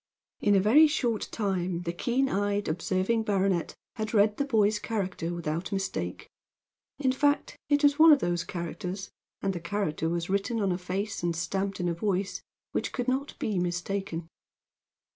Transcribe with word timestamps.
In 0.39 0.55
a 0.55 0.59
very 0.59 0.87
short 0.87 1.27
time 1.31 1.83
the 1.83 1.93
keen 1.93 2.27
eyed, 2.27 2.67
observing 2.67 3.21
baronet 3.21 3.75
had 3.97 4.15
read 4.15 4.37
the 4.37 4.45
boy's 4.45 4.79
character 4.79 5.31
without 5.31 5.71
mistake. 5.71 6.27
In 6.97 7.11
fact, 7.11 7.55
it 7.69 7.83
was 7.83 7.99
one 7.99 8.11
of 8.11 8.17
those 8.17 8.43
characters 8.43 9.11
and 9.43 9.53
the 9.53 9.59
character 9.59 10.09
was 10.09 10.27
written 10.27 10.59
on 10.59 10.71
a 10.71 10.77
face 10.79 11.21
and 11.21 11.35
stamped 11.35 11.79
in 11.79 11.87
a 11.87 11.93
voice 11.93 12.41
which 12.71 12.93
could 12.93 13.07
not 13.07 13.37
be 13.37 13.59
mistaken. 13.59 14.27